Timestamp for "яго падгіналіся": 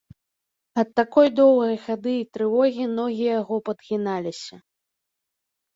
3.39-4.55